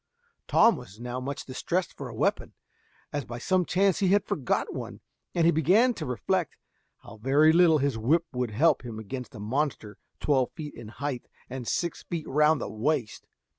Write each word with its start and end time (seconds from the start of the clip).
Tom 0.47 0.77
was 0.77 0.99
now 0.99 1.19
much 1.19 1.45
distressed 1.45 1.93
for 1.95 2.09
a 2.09 2.15
weapon, 2.15 2.55
as 3.13 3.23
by 3.23 3.37
some 3.37 3.65
chance 3.65 3.99
he 3.99 4.07
had 4.07 4.25
forgot 4.25 4.73
one, 4.73 4.99
and 5.35 5.45
he 5.45 5.51
began 5.51 5.93
to 5.93 6.07
reflect 6.07 6.57
how 7.03 7.17
very 7.17 7.53
little 7.53 7.77
his 7.77 7.99
whip 7.99 8.25
would 8.33 8.49
help 8.49 8.83
him 8.83 8.97
against 8.97 9.35
a 9.35 9.39
monster 9.39 9.99
twelve 10.19 10.49
feet 10.53 10.73
in 10.73 10.87
height 10.87 11.27
and 11.51 11.67
six 11.67 12.01
feet 12.01 12.27
round 12.27 12.59
the 12.59 12.67
waist. 12.67 13.27